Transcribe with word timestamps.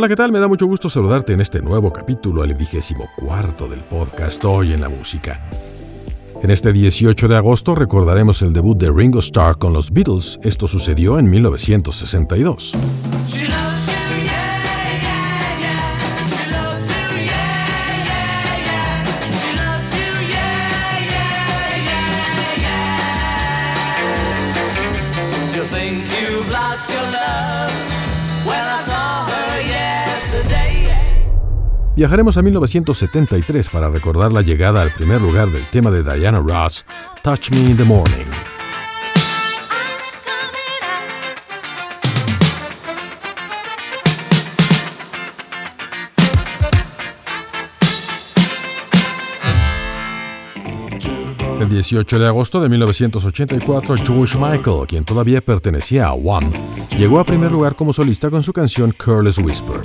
Hola, 0.00 0.08
¿qué 0.08 0.16
tal? 0.16 0.32
Me 0.32 0.38
da 0.38 0.48
mucho 0.48 0.64
gusto 0.64 0.88
saludarte 0.88 1.34
en 1.34 1.42
este 1.42 1.60
nuevo 1.60 1.92
capítulo, 1.92 2.42
el 2.42 2.54
vigésimo 2.54 3.10
cuarto 3.18 3.68
del 3.68 3.80
podcast 3.80 4.42
Hoy 4.46 4.72
en 4.72 4.80
la 4.80 4.88
Música. 4.88 5.46
En 6.42 6.50
este 6.50 6.72
18 6.72 7.28
de 7.28 7.36
agosto 7.36 7.74
recordaremos 7.74 8.40
el 8.40 8.54
debut 8.54 8.78
de 8.78 8.90
Ringo 8.90 9.18
Starr 9.18 9.58
con 9.58 9.74
los 9.74 9.90
Beatles. 9.92 10.40
Esto 10.42 10.66
sucedió 10.68 11.18
en 11.18 11.28
1962. 11.28 12.78
Viajaremos 32.00 32.38
a 32.38 32.42
1973 32.42 33.68
para 33.68 33.90
recordar 33.90 34.32
la 34.32 34.40
llegada 34.40 34.80
al 34.80 34.90
primer 34.90 35.20
lugar 35.20 35.50
del 35.50 35.68
tema 35.68 35.90
de 35.90 36.02
Diana 36.02 36.40
Ross, 36.40 36.86
Touch 37.22 37.50
Me 37.50 37.58
in 37.58 37.76
the 37.76 37.84
Morning. 37.84 38.24
El 51.60 51.68
18 51.68 52.18
de 52.18 52.26
agosto 52.26 52.62
de 52.62 52.70
1984, 52.70 53.96
George 53.98 54.38
Michael, 54.38 54.86
quien 54.88 55.04
todavía 55.04 55.42
pertenecía 55.42 56.06
a 56.06 56.14
Wham, 56.14 56.50
llegó 56.96 57.20
a 57.20 57.24
primer 57.24 57.52
lugar 57.52 57.76
como 57.76 57.92
solista 57.92 58.30
con 58.30 58.42
su 58.42 58.54
canción 58.54 58.94
Careless 58.96 59.36
Whisper. 59.36 59.82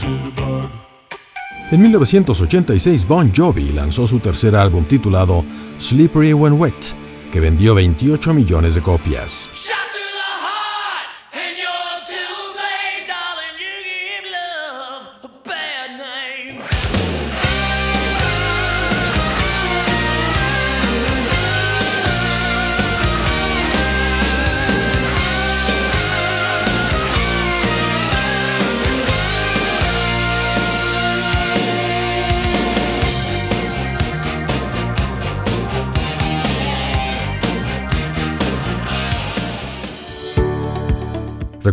En 1.72 1.82
1986, 1.82 3.08
Bon 3.08 3.34
Jovi 3.34 3.70
lanzó 3.70 4.06
su 4.06 4.20
tercer 4.20 4.56
álbum 4.56 4.86
titulado 4.86 5.44
Slippery 5.80 6.32
When 6.34 6.54
Wet, 6.54 6.96
que 7.32 7.40
vendió 7.40 7.74
28 7.74 8.36
millones 8.36 8.76
de 8.76 8.82
copias. 8.82 9.50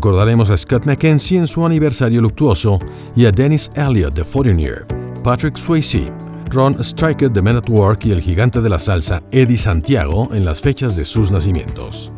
Recordaremos 0.02 0.50
a 0.50 0.56
Scott 0.56 0.84
McKenzie 0.84 1.38
en 1.38 1.46
su 1.46 1.64
aniversario 1.64 2.20
luctuoso 2.20 2.80
y 3.14 3.24
a 3.24 3.30
Dennis 3.30 3.70
Elliott 3.76 4.14
de 4.14 4.24
Foreigner, 4.24 4.84
Patrick 5.22 5.56
Swayze, 5.56 6.12
Ron 6.50 6.74
Stryker 6.82 7.30
de 7.30 7.40
Men 7.40 7.58
at 7.58 7.70
Work 7.70 8.06
y 8.06 8.10
el 8.10 8.20
gigante 8.20 8.60
de 8.60 8.68
la 8.68 8.80
salsa 8.80 9.22
Eddie 9.30 9.56
Santiago 9.56 10.28
en 10.32 10.44
las 10.44 10.60
fechas 10.60 10.96
de 10.96 11.04
sus 11.04 11.30
nacimientos. 11.30 12.12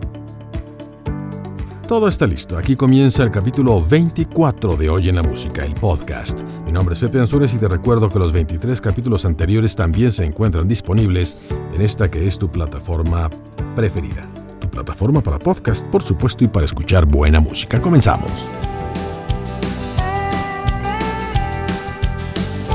Todo 1.87 2.09
está 2.09 2.27
listo. 2.27 2.57
Aquí 2.57 2.75
comienza 2.75 3.23
el 3.23 3.31
capítulo 3.31 3.83
24 3.83 4.77
de 4.79 4.89
Hoy 4.89 5.11
en 5.11 5.17
la 5.17 5.23
Música, 5.23 5.63
el 5.67 5.75
podcast. 5.75 6.41
Mi 6.65 6.73
nombre 6.73 6.95
es 6.95 6.99
Pepe 6.99 7.21
Ansures 7.21 7.53
y 7.53 7.59
te 7.59 7.69
recuerdo 7.69 8.09
que 8.09 8.19
los 8.19 8.33
23 8.33 8.81
capítulos 8.81 9.27
anteriores 9.27 9.77
también 9.77 10.11
se 10.11 10.25
encuentran 10.25 10.67
disponibles 10.67 11.37
en 11.75 11.83
esta 11.83 12.11
que 12.11 12.27
es 12.27 12.39
tu 12.39 12.51
plataforma 12.51 13.29
preferida 13.77 14.27
plataforma 14.75 15.23
para 15.23 15.39
podcast, 15.39 15.87
por 15.87 16.03
supuesto, 16.03 16.45
y 16.45 16.49
para 16.49 16.67
escuchar 16.67 17.07
buena 17.07 17.41
música. 17.41 17.81
Comenzamos. 17.81 18.49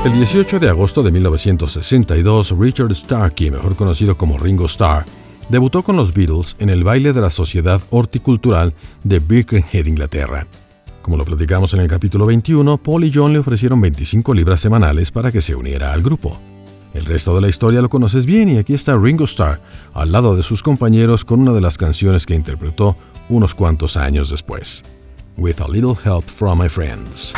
El 0.04 0.14
18 0.14 0.58
de 0.58 0.70
agosto 0.70 1.02
de 1.02 1.10
1962, 1.10 2.58
Richard 2.58 2.94
Starkey, 2.94 3.50
mejor 3.50 3.76
conocido 3.76 4.16
como 4.16 4.38
Ringo 4.38 4.64
Starr, 4.64 5.04
debutó 5.50 5.82
con 5.82 5.96
los 5.96 6.14
Beatles 6.14 6.56
en 6.58 6.70
el 6.70 6.84
baile 6.84 7.12
de 7.12 7.20
la 7.20 7.28
Sociedad 7.28 7.82
Horticultural 7.90 8.72
de 9.04 9.18
Birkenhead, 9.18 9.84
Inglaterra. 9.84 10.46
Como 11.02 11.18
lo 11.18 11.26
platicamos 11.26 11.74
en 11.74 11.80
el 11.80 11.88
capítulo 11.88 12.24
21, 12.24 12.78
Paul 12.78 13.04
y 13.04 13.12
John 13.12 13.34
le 13.34 13.40
ofrecieron 13.40 13.80
25 13.80 14.32
libras 14.32 14.60
semanales 14.60 15.10
para 15.10 15.30
que 15.30 15.42
se 15.42 15.54
uniera 15.54 15.92
al 15.92 16.02
grupo. 16.02 16.40
El 16.92 17.04
resto 17.04 17.34
de 17.34 17.40
la 17.40 17.48
historia 17.48 17.80
lo 17.80 17.88
conoces 17.88 18.26
bien 18.26 18.48
y 18.48 18.58
aquí 18.58 18.74
está 18.74 18.96
Ringo 18.96 19.24
Starr 19.24 19.60
al 19.94 20.10
lado 20.10 20.36
de 20.36 20.42
sus 20.42 20.62
compañeros 20.62 21.24
con 21.24 21.40
una 21.40 21.52
de 21.52 21.60
las 21.60 21.78
canciones 21.78 22.26
que 22.26 22.34
interpretó 22.34 22.96
unos 23.28 23.54
cuantos 23.54 23.96
años 23.96 24.30
después, 24.30 24.82
With 25.36 25.60
a 25.60 25.68
Little 25.68 25.94
Help 26.04 26.24
from 26.24 26.60
My 26.60 26.68
Friends. 26.68 27.32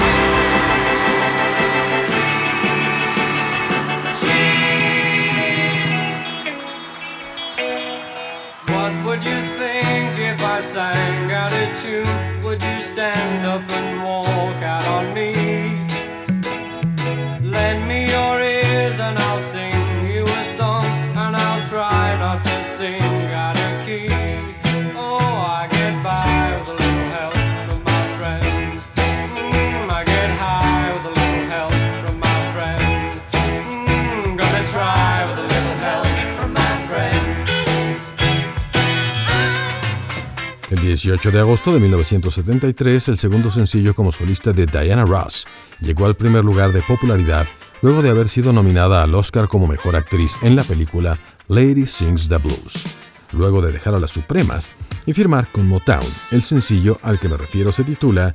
El 40.72 40.80
18 40.80 41.32
de 41.32 41.38
agosto 41.38 41.70
de 41.74 41.80
1973, 41.80 43.08
el 43.08 43.18
segundo 43.18 43.50
sencillo 43.50 43.94
como 43.94 44.10
solista 44.10 44.54
de 44.54 44.64
Diana 44.64 45.04
Ross 45.04 45.46
llegó 45.80 46.06
al 46.06 46.16
primer 46.16 46.46
lugar 46.46 46.72
de 46.72 46.80
popularidad 46.80 47.46
luego 47.82 48.00
de 48.00 48.08
haber 48.08 48.26
sido 48.26 48.54
nominada 48.54 49.02
al 49.02 49.14
Oscar 49.14 49.48
como 49.48 49.66
mejor 49.66 49.96
actriz 49.96 50.34
en 50.40 50.56
la 50.56 50.64
película 50.64 51.18
Lady 51.48 51.84
Sings 51.84 52.26
the 52.26 52.38
Blues, 52.38 52.86
luego 53.32 53.60
de 53.60 53.70
dejar 53.70 53.94
a 53.94 54.00
las 54.00 54.12
Supremas 54.12 54.70
y 55.04 55.12
firmar 55.12 55.52
con 55.52 55.68
Motown. 55.68 56.06
El 56.30 56.40
sencillo 56.40 56.98
al 57.02 57.20
que 57.20 57.28
me 57.28 57.36
refiero 57.36 57.70
se 57.70 57.84
titula 57.84 58.34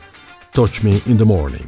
Touch 0.54 0.84
Me 0.84 1.02
in 1.08 1.18
the 1.18 1.26
Morning. 1.26 1.66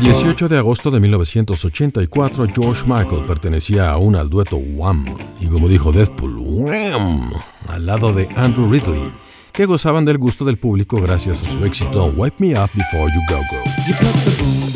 El 0.00 0.06
18 0.06 0.48
de 0.48 0.56
agosto 0.56 0.90
de 0.90 0.98
1984, 0.98 2.48
George 2.54 2.84
Michael 2.86 3.22
pertenecía 3.28 3.90
aún 3.90 4.16
al 4.16 4.30
dueto 4.30 4.56
Wham, 4.56 5.04
y 5.42 5.46
como 5.46 5.68
dijo 5.68 5.92
Deadpool, 5.92 6.38
Wham, 6.38 7.30
al 7.68 7.84
lado 7.84 8.10
de 8.14 8.26
Andrew 8.34 8.72
Ridley, 8.72 9.12
que 9.52 9.66
gozaban 9.66 10.06
del 10.06 10.16
gusto 10.16 10.46
del 10.46 10.56
público 10.56 11.02
gracias 11.02 11.46
a 11.46 11.50
su 11.50 11.62
éxito 11.66 12.06
Wipe 12.16 12.36
Me 12.38 12.58
Up 12.58 12.70
Before 12.72 13.12
You 13.12 13.20
Go 13.28 13.42
Go. 13.50 14.69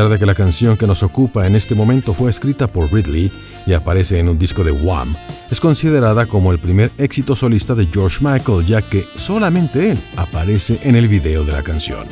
Pesar 0.00 0.12
de 0.12 0.18
que 0.18 0.24
la 0.24 0.34
canción 0.34 0.78
que 0.78 0.86
nos 0.86 1.02
ocupa 1.02 1.46
en 1.46 1.54
este 1.54 1.74
momento 1.74 2.14
fue 2.14 2.30
escrita 2.30 2.66
por 2.66 2.90
Ridley 2.90 3.30
y 3.66 3.74
aparece 3.74 4.18
en 4.18 4.30
un 4.30 4.38
disco 4.38 4.64
de 4.64 4.70
Wham, 4.70 5.14
es 5.50 5.60
considerada 5.60 6.24
como 6.24 6.52
el 6.52 6.58
primer 6.58 6.90
éxito 6.96 7.36
solista 7.36 7.74
de 7.74 7.86
George 7.86 8.16
Michael, 8.22 8.64
ya 8.64 8.80
que 8.80 9.04
solamente 9.16 9.90
él 9.90 9.98
aparece 10.16 10.78
en 10.84 10.96
el 10.96 11.06
video 11.06 11.44
de 11.44 11.52
la 11.52 11.62
canción. 11.62 12.06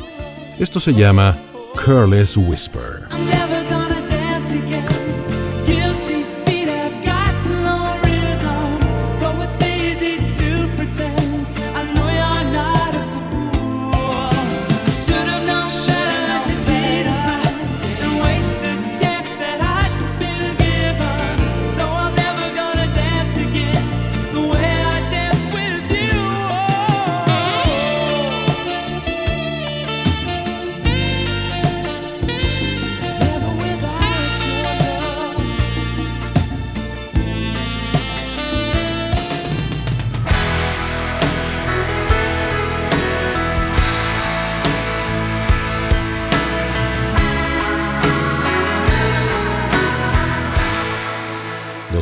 Esto 0.59 0.79
se 0.79 0.93
llama 0.93 1.35
Careless 1.83 2.37
Whisper. 2.37 3.58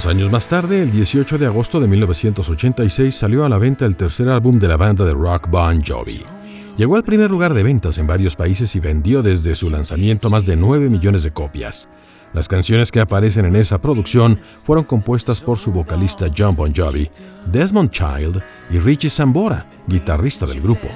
Años 0.07 0.31
más 0.31 0.47
tarde, 0.47 0.81
el 0.81 0.91
18 0.91 1.37
de 1.37 1.45
agosto 1.45 1.79
de 1.79 1.87
1986, 1.87 3.13
salió 3.13 3.45
a 3.45 3.49
la 3.49 3.57
venta 3.57 3.85
el 3.85 3.97
tercer 3.97 4.29
álbum 4.29 4.59
de 4.59 4.67
la 4.67 4.77
banda 4.77 5.03
de 5.03 5.13
rock 5.13 5.49
Bon 5.49 5.81
Jovi. 5.83 6.23
Llegó 6.77 6.95
al 6.95 7.03
primer 7.03 7.29
lugar 7.29 7.53
de 7.53 7.63
ventas 7.63 7.97
en 7.97 8.07
varios 8.07 8.35
países 8.35 8.75
y 8.75 8.79
vendió 8.79 9.21
desde 9.21 9.55
su 9.55 9.69
lanzamiento 9.69 10.29
más 10.29 10.45
de 10.45 10.55
9 10.55 10.89
millones 10.89 11.23
de 11.23 11.31
copias. 11.31 11.89
Las 12.33 12.47
canciones 12.47 12.91
que 12.91 12.99
aparecen 12.99 13.45
en 13.45 13.55
esa 13.55 13.79
producción 13.81 14.39
fueron 14.63 14.85
compuestas 14.85 15.41
por 15.41 15.57
su 15.57 15.71
vocalista 15.71 16.27
John 16.35 16.55
Bon 16.55 16.73
Jovi, 16.73 17.09
Desmond 17.51 17.89
Child 17.89 18.41
y 18.69 18.79
Richie 18.79 19.09
Sambora, 19.09 19.65
guitarrista 19.87 20.45
del 20.45 20.61
grupo. 20.61 20.87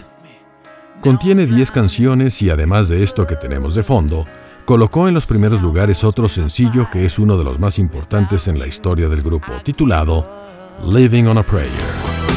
Contiene 1.01 1.47
10 1.47 1.71
canciones 1.71 2.41
y 2.41 2.49
además 2.49 2.87
de 2.87 3.03
esto 3.03 3.25
que 3.25 3.35
tenemos 3.35 3.75
de 3.75 3.83
fondo, 3.83 4.25
colocó 4.71 5.09
en 5.09 5.13
los 5.13 5.25
primeros 5.25 5.61
lugares 5.61 6.05
otro 6.05 6.29
sencillo 6.29 6.87
que 6.89 7.03
es 7.03 7.19
uno 7.19 7.37
de 7.37 7.43
los 7.43 7.59
más 7.59 7.77
importantes 7.77 8.47
en 8.47 8.57
la 8.57 8.67
historia 8.67 9.09
del 9.09 9.21
grupo, 9.21 9.51
titulado 9.65 10.25
Living 10.89 11.25
on 11.25 11.39
a 11.39 11.43
Prayer. 11.43 12.30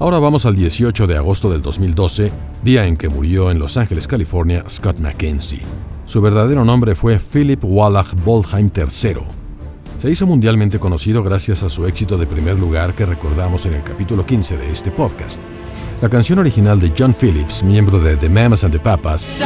Ahora 0.00 0.18
vamos 0.18 0.44
al 0.44 0.56
18 0.56 1.06
de 1.06 1.16
agosto 1.16 1.50
del 1.50 1.62
2012, 1.62 2.32
día 2.64 2.84
en 2.84 2.96
que 2.96 3.08
murió 3.08 3.52
en 3.52 3.60
Los 3.60 3.76
Ángeles, 3.76 4.08
California, 4.08 4.64
Scott 4.68 4.98
McKenzie. 4.98 5.62
Su 6.04 6.20
verdadero 6.20 6.64
nombre 6.64 6.96
fue 6.96 7.20
Philip 7.20 7.62
Wallach 7.62 8.12
Boldheim 8.24 8.70
III. 8.76 9.20
Se 10.00 10.10
hizo 10.10 10.26
mundialmente 10.26 10.80
conocido 10.80 11.22
gracias 11.22 11.62
a 11.62 11.68
su 11.68 11.86
éxito 11.86 12.18
de 12.18 12.26
primer 12.26 12.58
lugar 12.58 12.92
que 12.94 13.06
recordamos 13.06 13.66
en 13.66 13.74
el 13.74 13.84
capítulo 13.84 14.26
15 14.26 14.56
de 14.56 14.72
este 14.72 14.90
podcast. 14.90 15.40
La 16.02 16.08
canción 16.08 16.40
original 16.40 16.80
de 16.80 16.92
John 16.98 17.14
Phillips, 17.14 17.62
miembro 17.62 18.00
de 18.00 18.16
The 18.16 18.28
Mamas 18.28 18.64
and 18.64 18.72
the 18.72 18.80
Papas, 18.80 19.38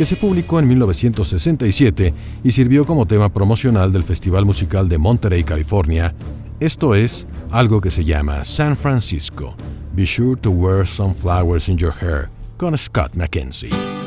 que 0.00 0.06
se 0.06 0.16
publicó 0.16 0.58
en 0.58 0.66
1967 0.66 2.14
y 2.42 2.52
sirvió 2.52 2.86
como 2.86 3.04
tema 3.04 3.28
promocional 3.28 3.92
del 3.92 4.02
Festival 4.02 4.46
Musical 4.46 4.88
de 4.88 4.96
Monterey, 4.96 5.44
California. 5.44 6.14
Esto 6.58 6.94
es 6.94 7.26
algo 7.50 7.82
que 7.82 7.90
se 7.90 8.02
llama 8.02 8.42
San 8.42 8.76
Francisco. 8.76 9.54
Be 9.92 10.06
sure 10.06 10.40
to 10.40 10.50
wear 10.50 10.86
some 10.86 11.12
flowers 11.12 11.68
in 11.68 11.76
your 11.76 11.92
hair 11.92 12.30
con 12.56 12.78
Scott 12.78 13.14
McKenzie. 13.14 13.99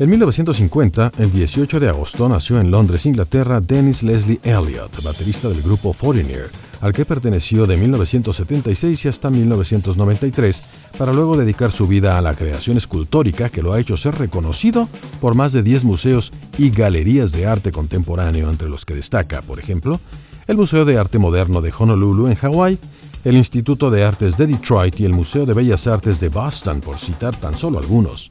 En 0.00 0.08
1950, 0.08 1.12
el 1.18 1.30
18 1.30 1.78
de 1.78 1.90
agosto, 1.90 2.26
nació 2.26 2.58
en 2.58 2.70
Londres, 2.70 3.04
Inglaterra, 3.04 3.60
Dennis 3.60 4.02
Leslie 4.02 4.40
Elliott, 4.44 5.02
baterista 5.02 5.50
del 5.50 5.60
grupo 5.60 5.92
Foreigner, 5.92 6.48
al 6.80 6.94
que 6.94 7.04
perteneció 7.04 7.66
de 7.66 7.76
1976 7.76 9.04
y 9.04 9.08
hasta 9.08 9.28
1993, 9.28 10.62
para 10.96 11.12
luego 11.12 11.36
dedicar 11.36 11.70
su 11.70 11.86
vida 11.86 12.16
a 12.16 12.22
la 12.22 12.32
creación 12.32 12.78
escultórica 12.78 13.50
que 13.50 13.60
lo 13.60 13.74
ha 13.74 13.78
hecho 13.78 13.98
ser 13.98 14.14
reconocido 14.14 14.88
por 15.20 15.34
más 15.34 15.52
de 15.52 15.62
10 15.62 15.84
museos 15.84 16.32
y 16.56 16.70
galerías 16.70 17.32
de 17.32 17.44
arte 17.44 17.70
contemporáneo, 17.70 18.48
entre 18.48 18.70
los 18.70 18.86
que 18.86 18.94
destaca, 18.94 19.42
por 19.42 19.58
ejemplo, 19.58 20.00
el 20.48 20.56
Museo 20.56 20.86
de 20.86 20.96
Arte 20.96 21.18
Moderno 21.18 21.60
de 21.60 21.74
Honolulu 21.78 22.28
en 22.28 22.36
Hawái, 22.36 22.78
el 23.24 23.36
Instituto 23.36 23.90
de 23.90 24.02
Artes 24.02 24.38
de 24.38 24.46
Detroit 24.46 24.98
y 24.98 25.04
el 25.04 25.12
Museo 25.12 25.44
de 25.44 25.52
Bellas 25.52 25.86
Artes 25.86 26.20
de 26.20 26.30
Boston, 26.30 26.80
por 26.80 26.98
citar 26.98 27.36
tan 27.36 27.54
solo 27.54 27.78
algunos. 27.78 28.30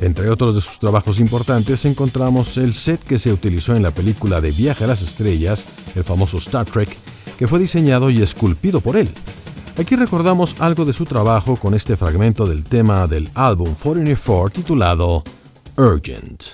Entre 0.00 0.28
otros 0.28 0.54
de 0.54 0.60
sus 0.60 0.78
trabajos 0.78 1.18
importantes 1.18 1.84
encontramos 1.84 2.56
el 2.58 2.74
set 2.74 3.02
que 3.02 3.18
se 3.18 3.32
utilizó 3.32 3.74
en 3.74 3.82
la 3.82 3.90
película 3.90 4.40
de 4.40 4.50
Viaje 4.50 4.84
a 4.84 4.88
las 4.88 5.02
Estrellas, 5.02 5.66
el 5.94 6.04
famoso 6.04 6.38
Star 6.38 6.66
Trek, 6.66 6.96
que 7.38 7.46
fue 7.46 7.58
diseñado 7.58 8.10
y 8.10 8.22
esculpido 8.22 8.80
por 8.80 8.96
él. 8.96 9.08
Aquí 9.78 9.96
recordamos 9.96 10.56
algo 10.60 10.84
de 10.84 10.92
su 10.92 11.04
trabajo 11.04 11.56
con 11.56 11.74
este 11.74 11.96
fragmento 11.96 12.46
del 12.46 12.64
tema 12.64 13.06
del 13.06 13.28
álbum 13.34 13.74
44 13.74 14.50
titulado 14.50 15.24
Urgent. 15.76 16.44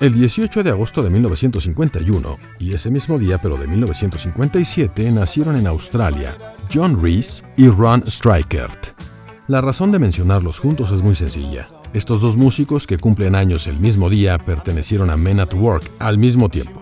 El 0.00 0.14
18 0.14 0.62
de 0.62 0.70
agosto 0.70 1.02
de 1.02 1.10
1951, 1.10 2.38
y 2.58 2.72
ese 2.72 2.90
mismo 2.90 3.18
día 3.18 3.36
pero 3.36 3.58
de 3.58 3.66
1957, 3.66 5.10
nacieron 5.12 5.56
en 5.56 5.66
Australia 5.66 6.38
John 6.72 6.98
Reese 7.02 7.42
y 7.58 7.68
Ron 7.68 8.02
Strikert. 8.06 8.98
La 9.46 9.60
razón 9.60 9.92
de 9.92 9.98
mencionarlos 9.98 10.58
juntos 10.58 10.90
es 10.90 11.02
muy 11.02 11.14
sencilla. 11.14 11.66
Estos 11.92 12.22
dos 12.22 12.38
músicos 12.38 12.86
que 12.86 12.96
cumplen 12.96 13.34
años 13.34 13.66
el 13.66 13.78
mismo 13.78 14.08
día 14.08 14.38
pertenecieron 14.38 15.10
a 15.10 15.18
Men 15.18 15.38
at 15.38 15.52
Work 15.52 15.90
al 15.98 16.16
mismo 16.16 16.48
tiempo. 16.48 16.80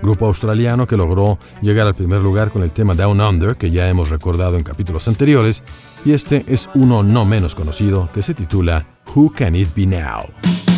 Grupo 0.00 0.26
australiano 0.26 0.86
que 0.86 0.96
logró 0.96 1.40
llegar 1.62 1.88
al 1.88 1.94
primer 1.94 2.22
lugar 2.22 2.52
con 2.52 2.62
el 2.62 2.72
tema 2.72 2.94
Down 2.94 3.20
Under, 3.20 3.56
que 3.56 3.72
ya 3.72 3.88
hemos 3.88 4.08
recordado 4.08 4.56
en 4.56 4.62
capítulos 4.62 5.08
anteriores, 5.08 5.64
y 6.04 6.12
este 6.12 6.44
es 6.46 6.68
uno 6.76 7.02
no 7.02 7.24
menos 7.24 7.56
conocido 7.56 8.08
que 8.14 8.22
se 8.22 8.34
titula 8.34 8.86
Who 9.16 9.32
Can 9.32 9.56
It 9.56 9.74
Be 9.74 9.86
Now? 9.86 10.71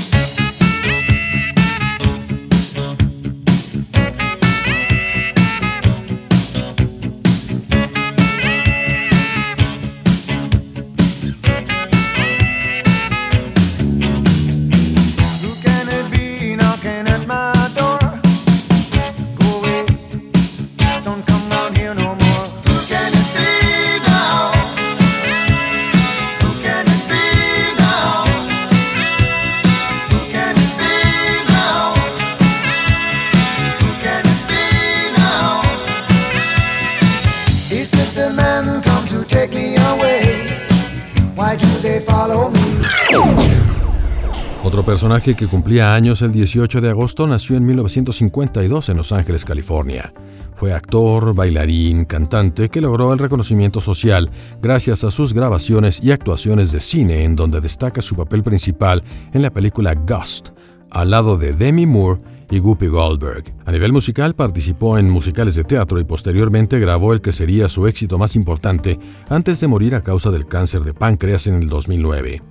Que 45.33 45.47
cumplía 45.47 45.95
años 45.95 46.21
el 46.21 46.33
18 46.33 46.83
de 46.83 46.91
agosto 46.91 47.27
nació 47.27 47.57
en 47.57 47.65
1952 47.65 48.91
en 48.91 48.97
Los 48.99 49.11
Ángeles, 49.11 49.47
California. 49.47 50.13
Fue 50.53 50.75
actor, 50.75 51.35
bailarín, 51.35 52.05
cantante 52.05 52.69
que 52.69 52.83
logró 52.83 53.11
el 53.11 53.19
reconocimiento 53.19 53.81
social 53.81 54.31
gracias 54.61 55.03
a 55.03 55.11
sus 55.11 55.33
grabaciones 55.33 56.03
y 56.03 56.13
actuaciones 56.13 56.73
de 56.73 56.81
cine 56.81 57.25
en 57.25 57.37
donde 57.37 57.63
destaca 57.63 58.03
su 58.03 58.17
papel 58.17 58.43
principal 58.43 59.03
en 59.33 59.41
la 59.41 59.51
película 59.51 59.95
Ghost, 59.95 60.51
al 60.91 61.11
lado 61.11 61.39
de 61.39 61.55
Demi 61.55 61.87
Moore 61.87 62.21
y 62.51 62.59
Guppy 62.59 62.89
Goldberg. 62.89 63.45
A 63.65 63.73
nivel 63.73 63.95
musical 63.95 64.35
participó 64.35 64.99
en 64.99 65.09
musicales 65.09 65.55
de 65.55 65.65
teatro 65.65 65.99
y 65.99 66.05
posteriormente 66.05 66.79
grabó 66.79 67.15
el 67.15 67.23
que 67.23 67.33
sería 67.33 67.71
su 67.71 67.87
éxito 67.87 68.19
más 68.19 68.37
importante 68.37 68.99
antes 69.31 69.59
de 69.59 69.69
morir 69.69 69.95
a 69.95 70.03
causa 70.03 70.31
del 70.31 70.47
cáncer 70.47 70.83
de 70.83 70.93
páncreas 70.93 71.47
en 71.47 71.55
el 71.55 71.71
2009. 71.71 72.43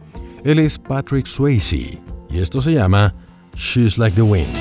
Él 0.43 0.57
es 0.57 0.79
Patrick 0.79 1.27
Swayze 1.27 2.01
y 2.33 2.39
esto 2.39 2.61
se 2.61 2.73
llama 2.73 3.13
She's 3.55 3.97
Like 3.97 4.15
the 4.15 4.23
Wind. 4.23 4.57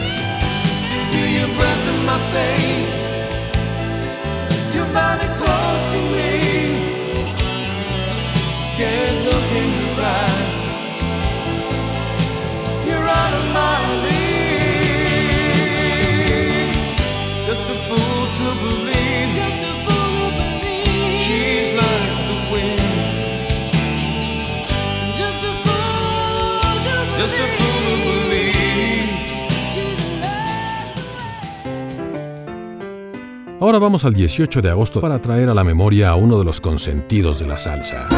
Ahora 33.63 33.79
vamos 33.79 34.05
al 34.05 34.13
18 34.13 34.61
de 34.61 34.71
agosto 34.71 35.01
para 35.01 35.21
traer 35.21 35.49
a 35.49 35.55
la 35.55 35.63
memoria 35.63 36.11
a 36.11 36.17
uno 36.17 36.37
de 36.37 36.45
los 36.45 36.61
consentidos 36.61 37.39
de 37.39 37.47
la 37.47 37.57
salsa. 37.57 38.09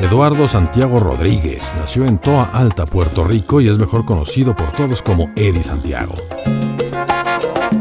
Eduardo 0.00 0.48
Santiago 0.48 0.98
Rodríguez 0.98 1.72
nació 1.78 2.06
en 2.06 2.18
Toa 2.18 2.50
Alta, 2.52 2.86
Puerto 2.86 3.22
Rico 3.22 3.60
y 3.60 3.68
es 3.68 3.78
mejor 3.78 4.04
conocido 4.04 4.56
por 4.56 4.72
todos 4.72 5.00
como 5.00 5.30
Eddie 5.36 5.62
Santiago. 5.62 6.16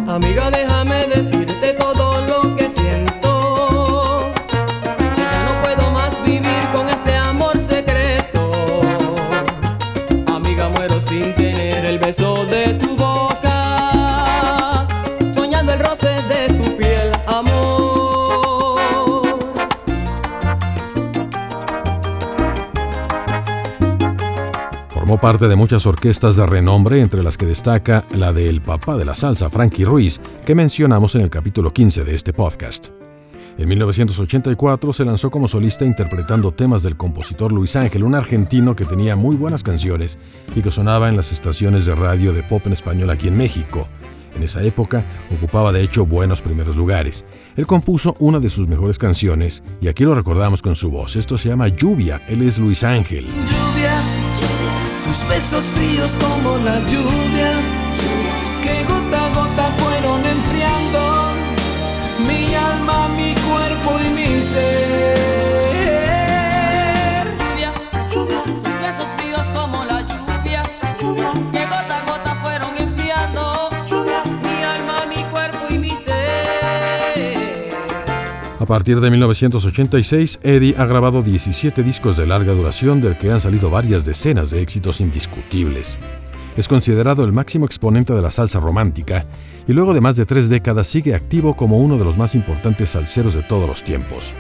Amiga, 0.08 0.52
déjame 0.52 0.63
parte 25.24 25.48
de 25.48 25.56
muchas 25.56 25.86
orquestas 25.86 26.36
de 26.36 26.46
renombre, 26.46 27.00
entre 27.00 27.24
las 27.24 27.38
que 27.38 27.46
destaca 27.46 28.04
la 28.12 28.34
del 28.34 28.62
papá 28.62 28.98
de 28.98 29.06
la 29.06 29.16
salsa, 29.16 29.50
Frankie 29.50 29.86
Ruiz, 29.86 30.20
que 30.46 30.54
mencionamos 30.54 31.16
en 31.16 31.22
el 31.22 31.30
capítulo 31.30 31.72
15 31.72 32.04
de 32.04 32.14
este 32.14 32.34
podcast. 32.34 32.90
En 33.58 33.70
1984 33.70 34.92
se 34.92 35.06
lanzó 35.06 35.32
como 35.32 35.48
solista 35.48 35.86
interpretando 35.86 36.52
temas 36.52 36.84
del 36.84 36.98
compositor 36.98 37.54
Luis 37.54 37.78
Ángel, 37.78 38.04
un 38.04 38.16
argentino 38.16 38.76
que 38.76 38.84
tenía 38.84 39.16
muy 39.16 39.38
buenas 39.38 39.64
canciones 39.64 40.18
y 40.58 40.62
que 40.62 40.72
sonaba 40.72 41.08
en 41.08 41.16
las 41.16 41.32
estaciones 41.32 41.86
de 41.86 41.96
radio 41.96 42.34
de 42.34 42.44
pop 42.44 42.68
en 42.68 42.74
español 42.74 43.10
aquí 43.10 43.30
en 43.30 43.38
México. 43.38 43.88
En 44.36 44.44
esa 44.44 44.62
época 44.62 45.06
ocupaba 45.34 45.72
de 45.72 45.84
hecho 45.84 46.06
buenos 46.06 46.42
primeros 46.42 46.76
lugares. 46.76 47.26
Él 47.56 47.66
compuso 47.66 48.14
una 48.20 48.42
de 48.42 48.50
sus 48.50 48.68
mejores 48.68 48.98
canciones 48.98 49.64
y 49.80 49.88
aquí 49.88 50.04
lo 50.04 50.16
recordamos 50.16 50.62
con 50.62 50.76
su 50.76 50.92
voz. 50.92 51.16
Esto 51.16 51.38
se 51.38 51.48
llama 51.48 51.70
Lluvia. 51.70 52.22
Él 52.28 52.42
es 52.42 52.60
Luis 52.60 52.84
Ángel. 52.84 53.26
Lluvia, 53.26 54.02
tus 55.14 55.28
besos 55.28 55.66
fríos 55.66 56.16
como 56.16 56.58
la 56.58 56.80
lluvia, 56.88 57.52
que 58.62 58.84
gota 58.86 59.26
a 59.26 59.30
gota 59.30 59.72
fueron 59.78 60.26
enfriando 60.26 61.34
mi 62.28 62.56
alma, 62.56 63.10
mi 63.10 63.36
cuerpo 63.36 64.00
y 64.00 64.10
mi 64.10 64.42
ser. 64.42 64.83
A 78.64 78.66
partir 78.66 79.02
de 79.02 79.12
1986, 79.12 80.40
Eddie 80.42 80.76
ha 80.78 80.86
grabado 80.86 81.22
17 81.22 81.84
discos 81.84 82.16
de 82.16 82.26
larga 82.26 82.54
duración 82.54 83.02
del 83.02 83.18
que 83.18 83.30
han 83.30 83.42
salido 83.42 83.70
varias 83.70 84.06
decenas 84.06 84.52
de 84.52 84.62
éxitos 84.62 85.02
indiscutibles. 85.02 85.98
Es 86.56 86.70
considerado 86.70 87.26
el 87.26 87.34
máximo 87.34 87.66
exponente 87.66 88.14
de 88.14 88.22
la 88.22 88.32
salsa 88.32 88.62
romántica 88.62 89.26
y 89.68 89.74
luego 89.74 89.94
de 89.94 90.00
más 90.00 90.16
de 90.16 90.26
tres 90.26 90.48
décadas 90.48 90.88
sigue 90.88 91.14
activo 91.14 91.58
como 91.58 91.80
uno 91.80 91.98
de 91.98 92.06
los 92.06 92.16
más 92.18 92.36
importantes 92.36 92.92
salseros 92.92 93.34
de 93.34 93.44
todos 93.44 93.68
los 93.68 93.84
tiempos. 93.84 94.34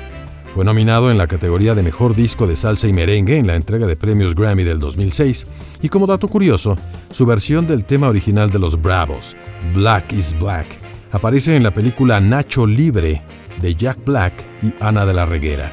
Fue 0.54 0.64
nominado 0.64 1.12
en 1.12 1.18
la 1.18 1.28
categoría 1.28 1.76
de 1.76 1.84
Mejor 1.84 2.16
Disco 2.16 2.48
de 2.48 2.56
Salsa 2.56 2.88
y 2.88 2.94
Merengue 2.94 3.38
en 3.38 3.48
la 3.48 3.56
entrega 3.56 3.88
de 3.88 3.98
premios 3.98 4.36
Grammy 4.36 4.64
del 4.64 4.80
2006 4.80 5.46
y 5.82 5.90
como 5.90 6.08
dato 6.08 6.30
curioso, 6.30 6.78
su 7.12 7.26
versión 7.26 7.68
del 7.68 7.84
tema 7.84 8.08
original 8.08 8.50
de 8.50 8.60
los 8.60 8.82
Bravos, 8.82 9.36
Black 9.74 10.14
is 10.14 10.34
Black, 10.40 10.68
aparece 11.12 11.58
en 11.58 11.64
la 11.64 11.72
película 11.72 12.22
Nacho 12.22 12.66
Libre 12.66 13.22
de 13.64 13.76
Jack 13.76 14.04
Black 14.04 14.34
y 14.62 14.74
Ana 14.82 15.06
de 15.06 15.14
la 15.14 15.26
Reguera. 15.26 15.72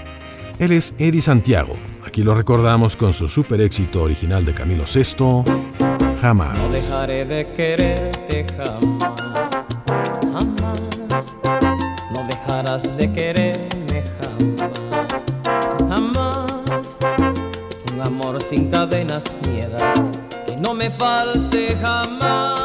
Él 0.61 0.71
es 0.71 0.95
Eddie 0.99 1.21
Santiago. 1.21 1.77
Aquí 2.07 2.23
lo 2.23 2.35
recordamos 2.35 2.95
con 2.95 3.13
su 3.13 3.27
super 3.29 3.61
éxito 3.61 4.03
original 4.03 4.45
de 4.45 4.55
Camilo 4.55 4.85
VI, 4.85 5.43
Jamás. 6.21 6.57
No 6.57 6.69
dejaré 6.69 7.25
de 7.25 7.53
quererte 7.55 8.47
jamás, 8.57 9.51
jamás. 10.33 11.37
No 12.13 12.25
dejarás 12.27 12.97
de 12.97 13.13
quererme 13.13 14.05
jamás, 14.21 15.25
jamás. 15.89 16.99
Un 17.93 18.01
amor 18.03 18.41
sin 18.41 18.71
cadenas, 18.71 19.25
piedad, 19.43 19.95
que 20.47 20.57
no 20.59 20.75
me 20.75 20.91
falte 20.91 21.77
jamás. 21.81 22.60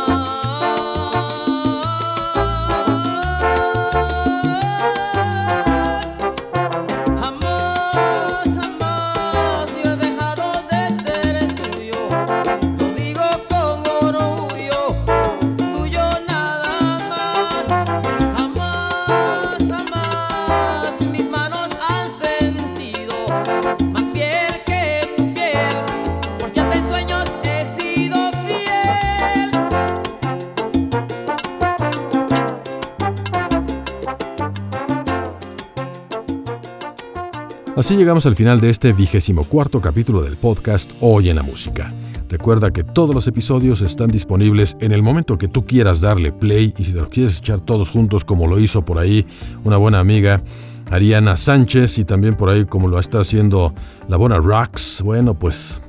Así 37.76 37.98
llegamos 37.98 38.26
al 38.26 38.38
final 38.38 38.62
de 38.62 38.70
este 38.70 38.94
vigésimo 38.94 39.44
cuarto 39.44 39.82
capítulo 39.82 40.22
del 40.22 40.38
podcast 40.38 40.94
Hoy 41.02 41.28
en 41.28 41.36
la 41.36 41.44
Música. 41.44 41.94
Recuerda 42.30 42.72
que 42.72 42.86
todos 42.86 43.14
los 43.14 43.28
episodios 43.28 43.82
están 43.82 44.10
disponibles 44.12 44.78
en 44.80 44.94
el 44.94 45.04
momento 45.04 45.38
que 45.38 45.50
tú 45.50 45.66
quieras 45.66 46.00
darle 46.00 46.32
play 46.32 46.74
y 46.78 46.86
si 46.86 46.94
te 46.94 47.02
lo 47.02 47.10
quieres 47.10 47.40
echar 47.40 47.60
todos 47.60 47.90
juntos 47.90 48.24
como 48.24 48.48
lo 48.48 48.60
hizo 48.60 48.86
por 48.86 48.98
ahí 48.98 49.28
una 49.66 49.76
buena 49.76 50.00
amiga 50.00 50.42
Ariana 50.90 51.36
Sánchez 51.36 51.98
y 51.98 52.06
también 52.06 52.36
por 52.36 52.50
ahí 52.50 52.64
como 52.64 52.88
lo 52.88 52.98
está 52.98 53.20
haciendo 53.20 53.74
la 54.08 54.16
buena 54.16 54.38
Rox, 54.38 55.02
bueno 55.02 55.38
pues 55.38 55.82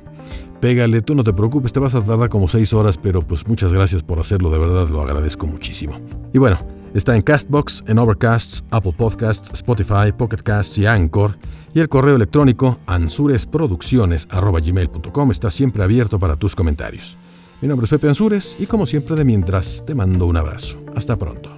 pégale, 0.59 1.01
tú 1.01 1.15
no 1.15 1.23
te 1.23 1.31
preocupes, 1.31 1.71
te 1.71 1.79
vas 1.79 1.95
a 1.95 2.01
tardar 2.01 2.27
como 2.27 2.49
seis 2.49 2.73
horas, 2.73 2.97
pero 2.97 3.21
pues 3.21 3.47
muchas 3.47 3.71
gracias 3.71 4.03
por 4.03 4.19
hacerlo, 4.19 4.49
de 4.49 4.59
verdad 4.59 4.89
lo 4.89 5.01
agradezco 5.01 5.47
muchísimo. 5.47 6.01
Y 6.33 6.37
bueno, 6.37 6.57
Está 6.97 7.15
en 7.15 7.21
Castbox, 7.21 7.85
en 7.85 7.99
Overcast, 7.99 8.65
Apple 8.71 8.95
Podcasts, 8.97 9.51
Spotify, 9.53 10.11
Pocket 10.17 10.37
Casts 10.37 10.79
y 10.79 10.87
Anchor. 10.87 11.37
Y 11.75 11.79
el 11.79 11.89
correo 11.89 12.15
electrónico 12.15 12.79
ansuresproducciones.gmail.com 12.87 15.29
está 15.29 15.51
siempre 15.51 15.83
abierto 15.83 16.17
para 16.17 16.35
tus 16.35 16.55
comentarios. 16.55 17.15
Mi 17.61 17.67
nombre 17.67 17.85
es 17.85 17.91
Pepe 17.91 18.07
Ansures 18.07 18.57
y 18.59 18.65
como 18.65 18.87
siempre 18.87 19.15
de 19.15 19.25
mientras 19.25 19.83
te 19.85 19.93
mando 19.93 20.25
un 20.25 20.37
abrazo. 20.37 20.79
Hasta 20.95 21.15
pronto. 21.15 21.55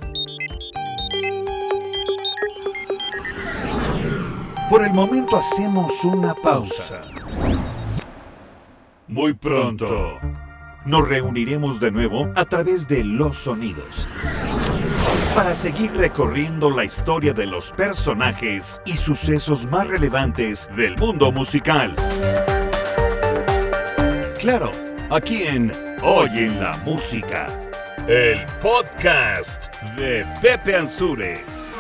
Por 4.70 4.84
el 4.84 4.92
momento 4.92 5.38
hacemos 5.38 6.04
una 6.04 6.34
pausa. 6.34 7.00
Muy 9.08 9.32
pronto 9.36 10.18
nos 10.86 11.08
reuniremos 11.08 11.80
de 11.80 11.92
nuevo 11.92 12.30
a 12.36 12.44
través 12.44 12.90
de 12.90 13.06
los 13.06 13.38
sonidos 13.38 14.06
para 15.40 15.56
seguir 15.56 15.94
recorriendo 15.96 16.70
la 16.70 16.84
historia 16.84 17.32
de 17.32 17.46
los 17.46 17.72
personajes 17.72 18.82
y 18.84 18.98
sucesos 18.98 19.66
más 19.68 19.88
relevantes 19.88 20.70
del 20.76 20.98
mundo 20.98 21.32
musical. 21.32 21.96
Claro, 24.38 24.72
aquí 25.10 25.44
en 25.44 25.72
Hoy 26.02 26.30
en 26.40 26.60
la 26.60 26.76
Música, 26.84 27.48
el 28.10 28.46
podcast 28.62 29.74
de 29.96 30.26
Pepe 30.42 30.76
Ansures. 30.76 31.72